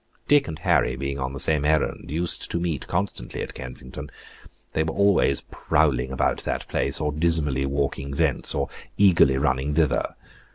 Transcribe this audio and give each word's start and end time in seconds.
Dick 0.27 0.47
and 0.47 0.57
Harry, 0.57 0.95
being 0.95 1.19
on 1.19 1.31
the 1.33 1.39
same 1.39 1.63
errand, 1.63 2.09
used 2.09 2.49
to 2.49 2.59
meet 2.59 2.87
constantly 2.87 3.43
at 3.43 3.53
Kensington. 3.53 4.09
They 4.73 4.81
were 4.81 4.95
always 4.95 5.41
prowling 5.41 6.11
about 6.11 6.39
that 6.39 6.67
place, 6.67 6.99
or 6.99 7.11
dismally 7.11 7.67
walking 7.67 8.09
thence, 8.09 8.55
or 8.55 8.67
eagerly 8.97 9.37
running 9.37 9.75
thither. 9.75 10.15